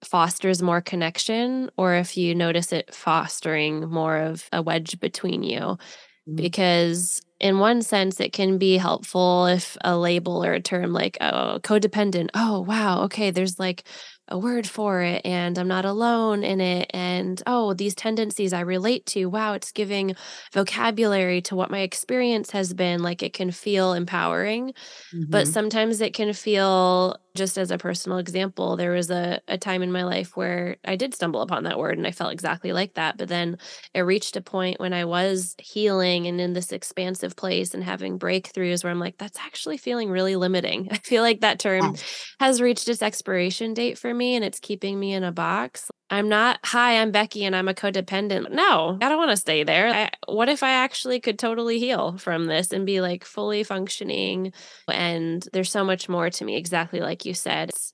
[0.05, 5.59] fosters more connection or if you notice it fostering more of a wedge between you
[5.59, 6.37] mm-hmm.
[6.37, 11.19] because in one sense it can be helpful if a label or a term like
[11.21, 13.83] oh codependent oh wow okay there's like
[14.29, 16.91] a word for it and I'm not alone in it.
[16.95, 19.27] And oh, these tendencies I relate to.
[19.27, 20.15] Wow, it's giving
[20.53, 23.03] vocabulary to what my experience has been.
[23.03, 25.25] Like it can feel empowering, mm-hmm.
[25.29, 29.81] but sometimes it can feel just as a personal example, there was a, a time
[29.81, 32.95] in my life where I did stumble upon that word and I felt exactly like
[32.95, 33.17] that.
[33.17, 33.59] But then
[33.95, 38.19] it reached a point when I was healing and in this expansive place and having
[38.19, 40.89] breakthroughs where I'm like, that's actually feeling really limiting.
[40.91, 41.95] I feel like that term
[42.41, 45.91] has reached its expiration date for me and it's keeping me in a box.
[46.11, 48.51] I'm not, hi, I'm Becky and I'm a codependent.
[48.51, 49.89] No, I don't want to stay there.
[49.89, 54.53] I, what if I actually could totally heal from this and be like fully functioning?
[54.91, 57.69] And there's so much more to me, exactly like you said.
[57.69, 57.93] It's,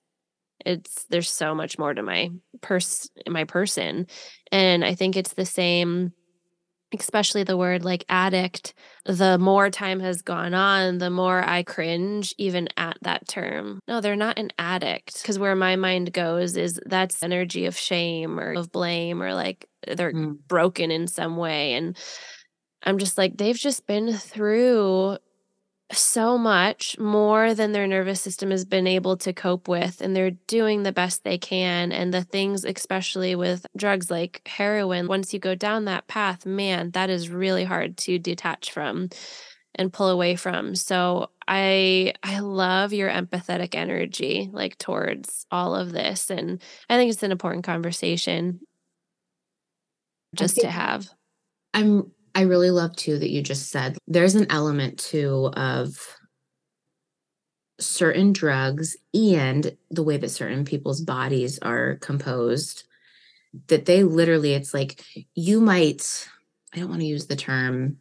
[0.64, 4.06] it's there's so much more to my pers my person.
[4.52, 6.12] And I think it's the same
[7.00, 12.35] especially the word like addict, the more time has gone on, the more I cringe
[12.38, 13.80] even at that term.
[13.87, 18.38] No, they're not an addict because where my mind goes is that's energy of shame
[18.38, 20.37] or of blame or like they're mm.
[20.48, 21.74] broken in some way.
[21.74, 21.96] And
[22.83, 25.18] I'm just like, they've just been through
[25.94, 30.33] so much more than their nervous system has been able to cope with and they're
[30.46, 31.92] doing the best they can.
[31.92, 36.90] And the things especially with drugs like heroin once you go down that path man
[36.92, 39.09] that is really hard to detach from
[39.74, 40.74] and pull away from.
[40.74, 46.30] So i i love your empathetic energy like towards all of this.
[46.30, 48.61] And i think it's an important conversation
[50.35, 51.09] just to have.
[51.72, 55.97] I'm I really love too that you just said there's an element too of
[57.79, 62.85] certain drugs and the way that certain people's bodies are composed
[63.68, 66.29] that they literally it's like you might
[66.73, 67.99] I don't want to use the term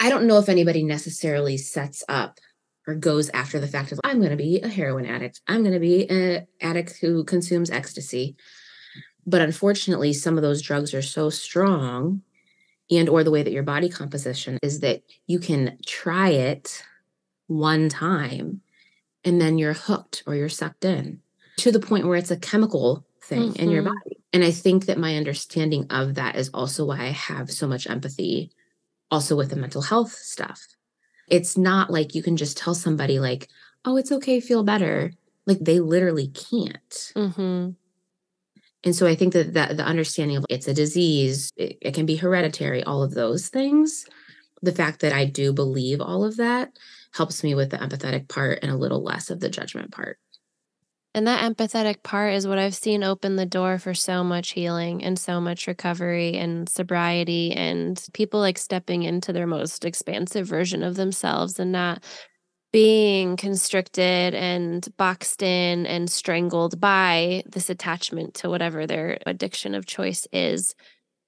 [0.00, 2.38] I don't know if anybody necessarily sets up
[2.86, 5.40] or goes after the fact of I'm going to be a heroin addict.
[5.46, 8.36] I'm going to be an addict who consumes ecstasy.
[9.26, 12.22] But unfortunately, some of those drugs are so strong
[12.90, 16.82] and or the way that your body composition is that you can try it
[17.46, 18.60] one time
[19.24, 21.20] and then you're hooked or you're sucked in
[21.58, 23.62] to the point where it's a chemical thing mm-hmm.
[23.62, 23.94] in your mm-hmm.
[23.94, 24.16] body.
[24.32, 27.88] And I think that my understanding of that is also why I have so much
[27.88, 28.50] empathy
[29.10, 30.60] also with the mental health stuff.
[31.28, 33.48] It's not like you can just tell somebody like,
[33.84, 35.12] "Oh, it's okay, feel better."
[35.46, 37.12] Like they literally can't.
[37.16, 37.70] Mm-hmm.
[38.88, 42.06] And so I think that, that the understanding of it's a disease, it, it can
[42.06, 44.06] be hereditary, all of those things.
[44.62, 46.70] The fact that I do believe all of that
[47.12, 50.18] helps me with the empathetic part and a little less of the judgment part.
[51.12, 55.04] And that empathetic part is what I've seen open the door for so much healing
[55.04, 60.82] and so much recovery and sobriety and people like stepping into their most expansive version
[60.82, 62.02] of themselves and not
[62.72, 69.86] being constricted and boxed in and strangled by this attachment to whatever their addiction of
[69.86, 70.74] choice is.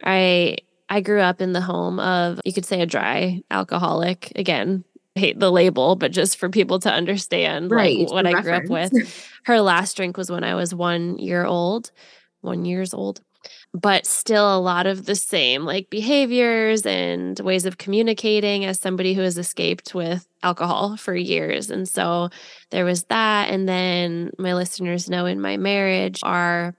[0.04, 4.32] I I grew up in the home of you could say a dry alcoholic.
[4.36, 8.68] Again, hate the label, but just for people to understand right, like what I reference.
[8.68, 9.28] grew up with.
[9.44, 11.90] Her last drink was when I was 1 year old,
[12.42, 13.20] 1 years old
[13.72, 19.14] but still a lot of the same like behaviors and ways of communicating as somebody
[19.14, 21.70] who has escaped with alcohol for years.
[21.70, 22.30] And so
[22.70, 23.50] there was that.
[23.50, 26.74] And then my listeners know in my marriage, our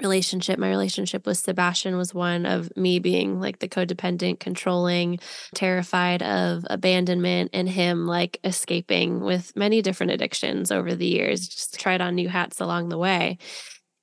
[0.00, 5.18] relationship, my relationship with Sebastian was one of me being like the codependent, controlling,
[5.54, 11.78] terrified of abandonment, and him like escaping with many different addictions over the years, just
[11.78, 13.38] tried on new hats along the way.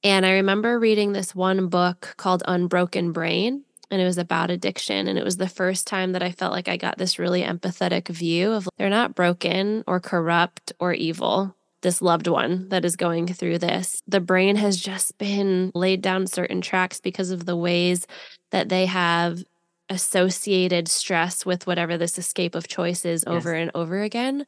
[0.03, 5.07] And I remember reading this one book called Unbroken Brain, and it was about addiction.
[5.07, 8.07] And it was the first time that I felt like I got this really empathetic
[8.07, 11.55] view of they're not broken or corrupt or evil.
[11.81, 14.01] This loved one that is going through this.
[14.07, 18.05] The brain has just been laid down certain tracks because of the ways
[18.51, 19.43] that they have
[19.89, 23.35] associated stress with whatever this escape of choice is yes.
[23.35, 24.45] over and over again.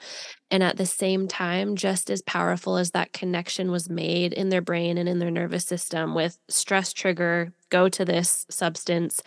[0.52, 4.62] And at the same time, just as powerful as that connection was made in their
[4.62, 9.24] brain and in their nervous system with stress trigger, go to this substance,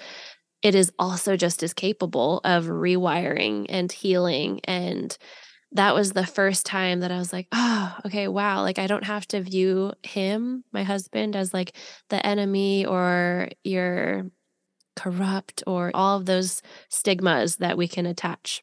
[0.63, 4.61] it is also just as capable of rewiring and healing.
[4.65, 5.17] And
[5.73, 8.63] that was the first time that I was like, oh, okay, wow.
[8.63, 11.77] Like, I don't have to view him, my husband, as like
[12.11, 14.31] the enemy or your
[14.97, 18.63] corrupt or all of those stigmas that we can attach.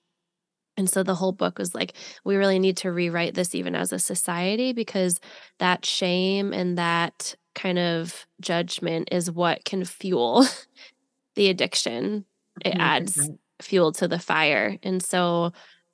[0.77, 3.91] And so the whole book was like, we really need to rewrite this even as
[3.91, 5.19] a society because
[5.59, 10.45] that shame and that kind of judgment is what can fuel
[11.35, 12.25] the addiction.
[12.63, 13.29] It adds
[13.61, 14.77] fuel to the fire.
[14.83, 15.51] And so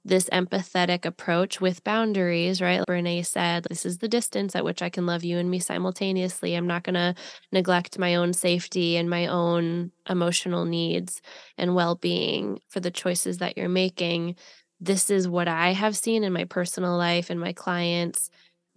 [0.07, 2.81] this empathetic approach with boundaries, right?
[2.87, 6.55] Brene said, This is the distance at which I can love you and me simultaneously.
[6.55, 7.13] I'm not going to
[7.51, 11.21] neglect my own safety and my own emotional needs
[11.57, 14.35] and well being for the choices that you're making.
[14.79, 18.29] This is what I have seen in my personal life and my clients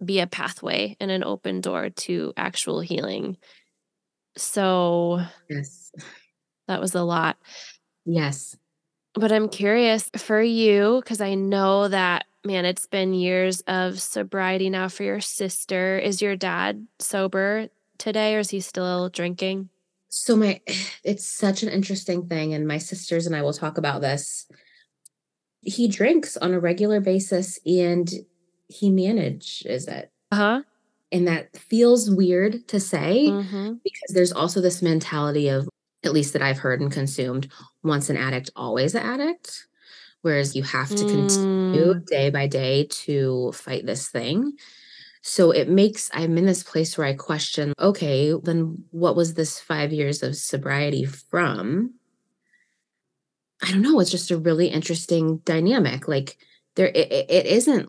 [0.03, 3.37] be a pathway and an open door to actual healing.
[4.37, 5.91] So, yes,
[6.67, 7.37] that was a lot.
[8.05, 8.57] Yes.
[9.13, 14.69] But I'm curious for you, because I know that, man, it's been years of sobriety
[14.69, 15.97] now for your sister.
[15.97, 19.69] Is your dad sober today or is he still drinking?
[20.09, 20.61] So, my,
[21.03, 22.53] it's such an interesting thing.
[22.53, 24.47] And my sisters and I will talk about this.
[25.61, 28.09] He drinks on a regular basis and
[28.67, 30.11] he manages it.
[30.31, 30.61] Uh huh.
[31.11, 33.73] And that feels weird to say mm-hmm.
[33.83, 35.67] because there's also this mentality of
[36.03, 37.51] at least that I've heard and consumed,
[37.83, 39.67] once an addict, always an addict.
[40.21, 42.05] Whereas you have to continue mm.
[42.05, 44.53] day by day to fight this thing.
[45.23, 49.59] So it makes, I'm in this place where I question okay, then what was this
[49.59, 51.95] five years of sobriety from?
[53.63, 56.07] I don't know, it's just a really interesting dynamic.
[56.07, 56.37] Like
[56.75, 57.87] there it, it isn't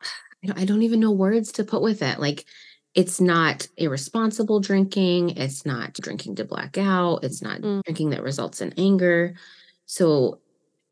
[0.56, 2.18] I don't even know words to put with it.
[2.18, 2.44] Like
[2.94, 7.82] it's not irresponsible drinking, it's not drinking to black out, it's not mm.
[7.84, 9.34] drinking that results in anger.
[9.86, 10.40] So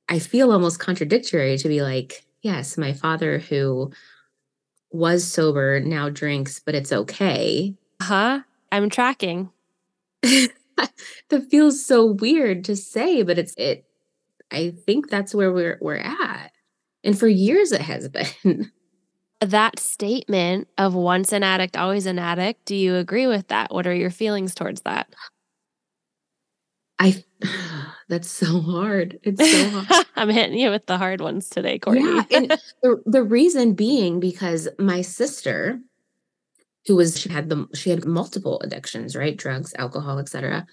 [0.09, 3.93] I feel almost contradictory to be like, yes, my father who
[4.91, 7.75] was sober now drinks, but it's okay.
[8.03, 8.41] Huh?
[8.73, 9.51] I'm tracking.
[10.23, 13.85] that feels so weird to say, but it's it
[14.51, 16.53] I think that's where we're we're at.
[17.05, 18.73] And for years it has been.
[19.41, 23.73] That statement of once an addict, always an addict, do you agree with that?
[23.73, 25.09] What are your feelings towards that?
[27.01, 27.25] I
[28.09, 29.19] that's so hard.
[29.23, 30.07] It's so hard.
[30.15, 32.05] I'm hitting you with the hard ones today, Courtney.
[32.05, 32.51] Yeah, and
[32.83, 35.81] the, the reason being because my sister,
[36.87, 39.37] who was she had the she had multiple addictions, right?
[39.37, 40.67] Drugs, alcohol, etc.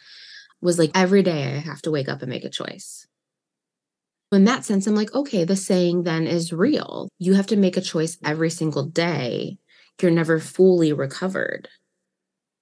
[0.61, 3.07] Was like every day I have to wake up and make a choice.
[4.32, 7.07] In that sense, I'm like, okay, the saying then is real.
[7.17, 9.57] You have to make a choice every single day.
[10.01, 11.69] You're never fully recovered.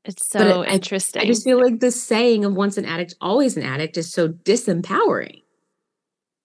[0.04, 1.22] It's so it, interesting.
[1.22, 4.12] I, I just feel like the saying of once an addict, always an addict is
[4.12, 5.42] so disempowering.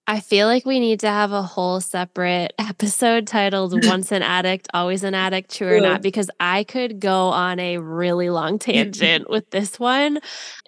[0.07, 4.67] I feel like we need to have a whole separate episode titled Once an Addict,
[4.73, 9.29] Always an Addict, True or Not, because I could go on a really long tangent
[9.29, 10.19] with this one.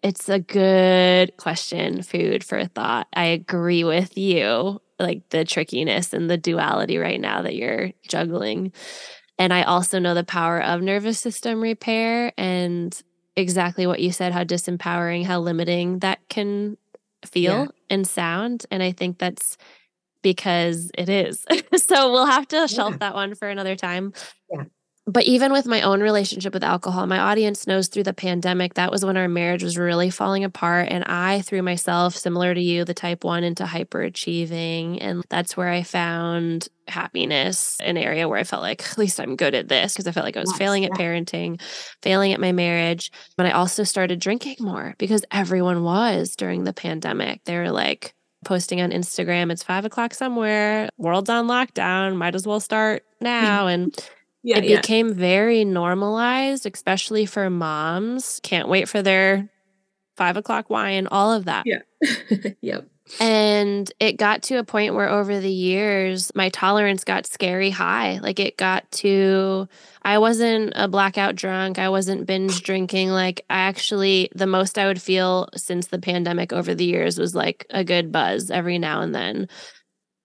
[0.02, 3.08] It's a good question, food for thought.
[3.14, 8.72] I agree with you, like the trickiness and the duality right now that you're juggling.
[9.40, 12.98] And I also know the power of nervous system repair and
[13.36, 16.78] exactly what you said, how disempowering, how limiting that can
[17.26, 17.67] feel yeah.
[17.89, 18.65] and sound.
[18.71, 19.57] And I think that's
[20.21, 21.45] because it is.
[21.76, 22.97] so we'll have to shelf yeah.
[22.97, 24.13] that one for another time.
[24.51, 24.63] Yeah.
[25.06, 28.89] But even with my own relationship with alcohol, my audience knows through the pandemic, that
[28.89, 30.88] was when our marriage was really falling apart.
[30.89, 34.99] And I threw myself, similar to you, the type one, into hyperachieving.
[35.01, 39.36] And that's where I found happiness, an area where I felt like, at least I'm
[39.36, 41.62] good at this, because I felt like I was yes, failing at parenting,
[42.01, 43.12] failing at my marriage.
[43.36, 47.43] But I also started drinking more because everyone was during the pandemic.
[47.43, 48.14] They were like,
[48.45, 53.68] posting on Instagram, it's five o'clock somewhere, world's on lockdown, might as well start now.
[53.68, 53.95] And
[54.44, 54.82] yeah, it yeah.
[54.82, 58.39] became very normalized, especially for moms.
[58.44, 59.50] Can't wait for their
[60.18, 61.66] five o'clock wine, all of that.
[61.66, 61.80] Yeah.
[62.62, 62.88] yep.
[63.20, 68.20] And it got to a point where over the years, my tolerance got scary high.
[68.20, 69.68] Like it got to,
[70.04, 71.80] I wasn't a blackout drunk.
[71.80, 73.10] I wasn't binge drinking.
[73.10, 77.36] Like I actually, the most I would feel since the pandemic over the years was
[77.36, 79.48] like a good buzz every now and then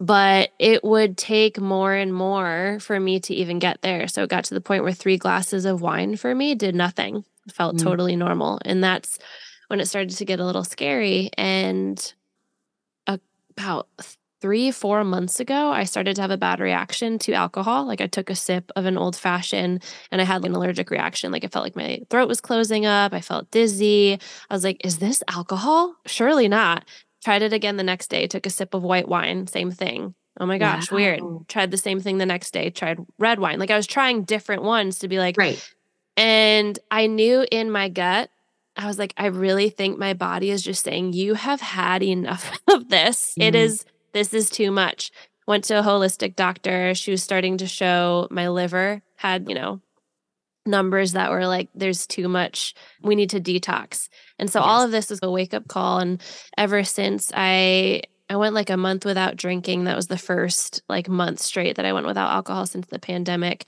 [0.00, 4.08] but it would take more and more for me to even get there.
[4.08, 7.24] So it got to the point where three glasses of wine for me did nothing,
[7.46, 7.82] it felt mm.
[7.82, 8.60] totally normal.
[8.64, 9.18] And that's
[9.68, 11.30] when it started to get a little scary.
[11.36, 12.14] And
[13.58, 13.88] about
[14.40, 17.86] three, four months ago, I started to have a bad reaction to alcohol.
[17.86, 19.82] Like I took a sip of an old fashioned
[20.12, 21.32] and I had an allergic reaction.
[21.32, 23.12] Like it felt like my throat was closing up.
[23.12, 24.18] I felt dizzy.
[24.48, 25.96] I was like, is this alcohol?
[26.06, 26.84] Surely not.
[27.24, 30.14] Tried it again the next day, took a sip of white wine, same thing.
[30.40, 30.96] Oh my gosh, wow.
[30.96, 31.22] weird.
[31.48, 33.58] Tried the same thing the next day, tried red wine.
[33.58, 35.60] Like I was trying different ones to be like, right.
[36.16, 38.30] And I knew in my gut,
[38.76, 42.58] I was like, I really think my body is just saying, you have had enough
[42.68, 43.34] of this.
[43.38, 43.42] Mm.
[43.42, 43.64] It mm-hmm.
[43.64, 45.10] is, this is too much.
[45.46, 46.94] Went to a holistic doctor.
[46.94, 49.80] She was starting to show my liver had, you know,
[50.68, 52.74] numbers that were like, there's too much.
[53.02, 54.08] We need to detox.
[54.38, 54.66] And so yes.
[54.68, 55.98] all of this was a wake up call.
[55.98, 56.22] And
[56.56, 59.84] ever since I, I went like a month without drinking.
[59.84, 63.64] That was the first like month straight that I went without alcohol since the pandemic.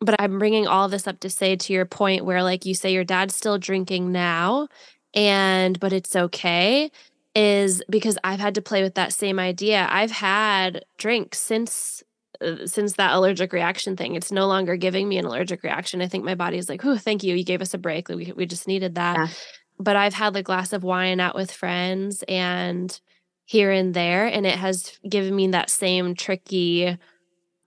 [0.00, 2.92] But I'm bringing all this up to say to your point where like you say
[2.92, 4.68] your dad's still drinking now
[5.14, 6.90] and but it's okay
[7.34, 9.86] is because I've had to play with that same idea.
[9.90, 12.02] I've had drinks since
[12.42, 14.14] uh, since that allergic reaction thing.
[14.14, 16.02] It's no longer giving me an allergic reaction.
[16.02, 17.34] I think my body is like, "Oh, thank you.
[17.34, 18.08] You gave us a break.
[18.08, 19.28] We we just needed that." Yeah
[19.80, 23.00] but I've had a glass of wine out with friends and
[23.46, 24.26] here and there.
[24.26, 26.98] And it has given me that same tricky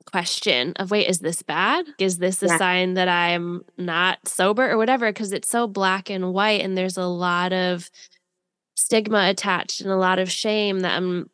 [0.05, 1.87] question of wait, is this bad?
[1.97, 2.57] Is this a yeah.
[2.57, 5.09] sign that I'm not sober or whatever?
[5.09, 7.89] Because it's so black and white and there's a lot of
[8.75, 11.29] stigma attached and a lot of shame that I'm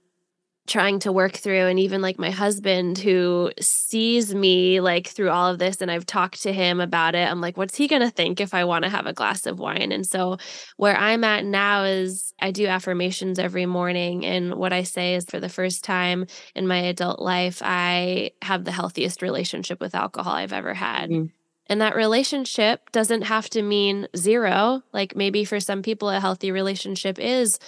[0.70, 5.51] trying to work through and even like my husband who sees me like through all
[5.51, 8.11] of this and I've talked to him about it I'm like what's he going to
[8.11, 10.38] think if I want to have a glass of wine and so
[10.78, 15.26] where I'm at now is I do affirmations every morning and what I say is
[15.26, 20.34] for the first time in my adult life I have the healthiest relationship with alcohol
[20.34, 21.32] I've ever had mm.
[21.72, 24.82] And that relationship doesn't have to mean zero.
[24.91, 27.59] Like maybe for some people, a healthy relationship is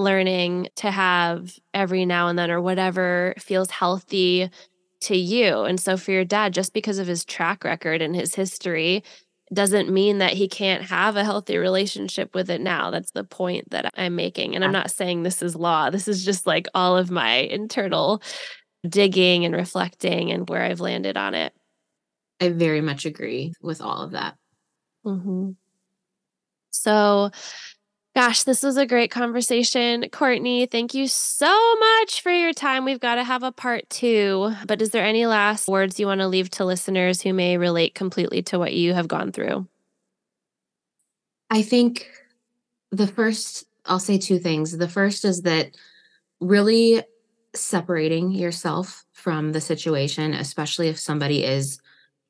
[0.00, 4.50] learning to have every now and then or whatever feels healthy
[5.02, 5.60] to you.
[5.60, 9.02] And so for your dad, just because of his track record and his history,
[9.52, 12.90] doesn't mean that he can't have a healthy relationship with it now.
[12.90, 14.54] That's the point that I'm making.
[14.54, 15.90] And I'm not saying this is law.
[15.90, 18.22] This is just like all of my internal
[18.88, 21.52] digging and reflecting and where I've landed on it.
[22.40, 24.36] I very much agree with all of that.
[25.04, 25.50] Mm-hmm.
[26.70, 27.30] So,
[28.14, 30.08] gosh, this was a great conversation.
[30.10, 32.84] Courtney, thank you so much for your time.
[32.84, 34.52] We've got to have a part two.
[34.66, 37.94] But is there any last words you want to leave to listeners who may relate
[37.94, 39.66] completely to what you have gone through?
[41.50, 42.08] I think
[42.90, 44.76] the first, I'll say two things.
[44.76, 45.76] The first is that
[46.40, 47.02] really
[47.54, 51.80] separating yourself from the situation, especially if somebody is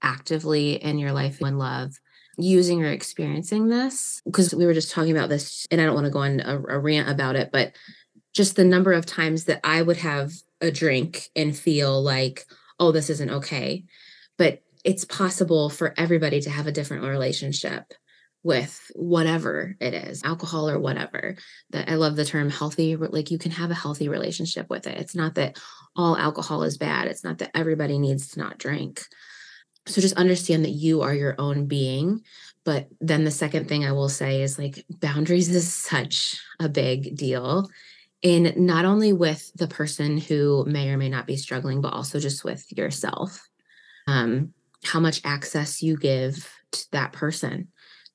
[0.03, 2.01] actively in your life in love
[2.43, 6.07] using or experiencing this because we were just talking about this and i don't want
[6.07, 7.72] to go on a, a, rant about it but
[8.32, 12.45] just the number of times that i would have a drink and feel like
[12.80, 13.84] oh this isn't okay.
[14.38, 17.93] But it's possible for everybody to have a different relationship
[18.43, 21.36] with whatever it is alcohol or whatever
[21.68, 24.99] that i love the term healthy like you can have a healthy relationship with it.
[24.99, 25.59] It's not that
[25.95, 27.07] all alcohol is bad.
[27.07, 29.05] It's not that everybody needs to not drink
[29.87, 32.22] so just understand that you are your own being
[32.64, 37.16] but then the second thing i will say is like boundaries is such a big
[37.16, 37.68] deal.
[38.22, 42.20] In not only with the person who may or may not be struggling but also
[42.20, 43.49] just with yourself.
[44.07, 44.53] Um
[44.85, 47.68] how much access you give to that person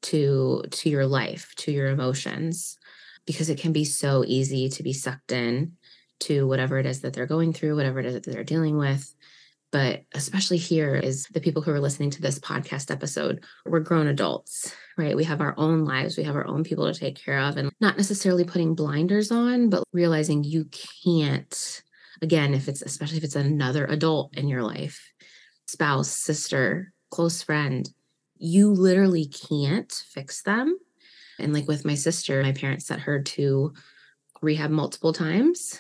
[0.04, 2.78] to to your life to your emotions
[3.26, 5.74] because it can be so easy to be sucked in
[6.20, 9.15] to whatever it is that they're going through whatever it is that they're dealing with
[9.76, 14.08] but especially here is the people who are listening to this podcast episode we're grown
[14.08, 17.40] adults right we have our own lives we have our own people to take care
[17.40, 20.66] of and not necessarily putting blinders on but realizing you
[21.04, 21.82] can't
[22.22, 25.12] again if it's especially if it's another adult in your life
[25.68, 27.90] spouse sister close friend
[28.38, 30.78] you literally can't fix them.
[31.40, 33.74] And like with my sister, my parents sent her to
[34.42, 35.80] rehab multiple times.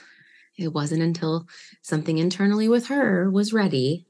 [0.57, 1.47] It wasn't until
[1.81, 4.05] something internally with her was ready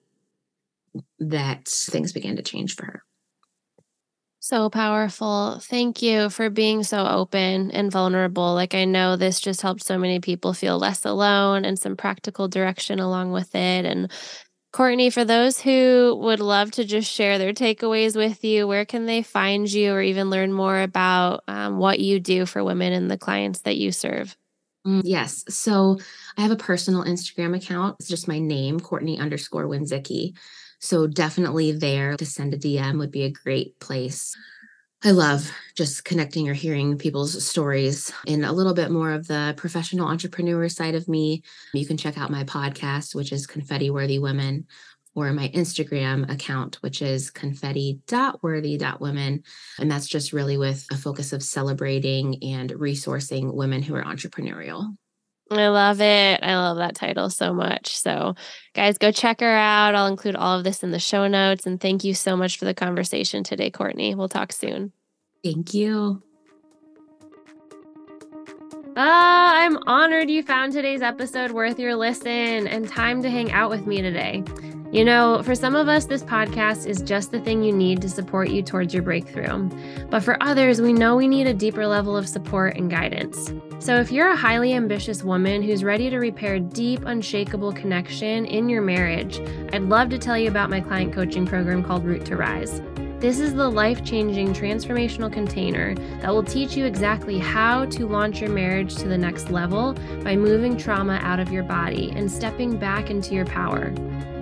[1.20, 3.04] that things began to change for her.
[4.39, 5.58] So powerful.
[5.60, 8.54] Thank you for being so open and vulnerable.
[8.54, 12.48] Like, I know this just helped so many people feel less alone and some practical
[12.48, 13.86] direction along with it.
[13.86, 14.12] And
[14.72, 19.08] Courtney, for those who would love to just share their takeaways with you, where can
[19.08, 23.10] they find you or even learn more about um, what you do for women and
[23.10, 24.38] the clients that you serve?
[24.86, 25.43] Mm, yes.
[25.49, 25.97] So
[26.38, 27.97] I have a personal Instagram account.
[27.99, 30.36] It's just my name, Courtney underscore Wendzicki.
[30.79, 34.36] So definitely there to send a DM would be a great place.
[35.03, 39.53] I love just connecting or hearing people's stories in a little bit more of the
[39.57, 41.43] professional entrepreneur side of me.
[41.73, 44.65] You can check out my podcast, which is Confetti Worthy Women,
[45.16, 49.43] or my Instagram account, which is confetti.worthy.women.
[49.80, 54.95] And that's just really with a focus of celebrating and resourcing women who are entrepreneurial.
[55.51, 56.43] I love it.
[56.43, 57.95] I love that title so much.
[57.95, 58.34] So,
[58.74, 59.93] guys, go check her out.
[59.93, 61.68] I'll include all of this in the show notes.
[61.68, 64.16] And thank you so much for the conversation today, Courtney.
[64.16, 64.91] We'll talk soon.
[65.43, 66.24] Thank you.
[68.97, 73.70] Ah, I'm honored you found today's episode worth your listen and time to hang out
[73.70, 74.41] with me today.
[74.91, 78.09] You know, for some of us, this podcast is just the thing you need to
[78.09, 79.69] support you towards your breakthrough.
[80.09, 83.51] But for others, we know we need a deeper level of support and guidance.
[83.79, 88.69] So if you're a highly ambitious woman who's ready to repair deep, unshakable connection in
[88.69, 89.41] your marriage,
[89.73, 92.81] I'd love to tell you about my client coaching program called Root to Rise.
[93.26, 98.39] This is the life changing transformational container that will teach you exactly how to launch
[98.39, 102.78] your marriage to the next level by moving trauma out of your body and stepping
[102.78, 103.91] back into your power.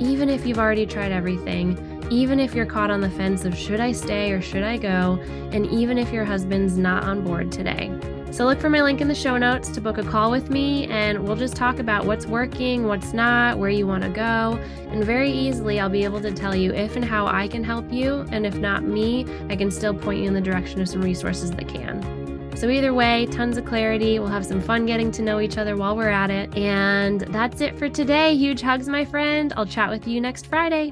[0.01, 1.79] Even if you've already tried everything,
[2.11, 5.17] even if you're caught on the fence of should I stay or should I go,
[5.53, 7.89] and even if your husband's not on board today.
[8.33, 10.87] So look for my link in the show notes to book a call with me,
[10.87, 14.59] and we'll just talk about what's working, what's not, where you want to go.
[14.89, 17.93] And very easily, I'll be able to tell you if and how I can help
[17.93, 18.25] you.
[18.31, 21.51] And if not me, I can still point you in the direction of some resources
[21.51, 22.57] that can.
[22.57, 24.17] So, either way, tons of clarity.
[24.17, 26.57] We'll have some fun getting to know each other while we're at it.
[26.57, 28.33] And that's it for today.
[28.35, 29.53] Huge hugs, my friend.
[29.55, 30.91] I'll chat with you next Friday.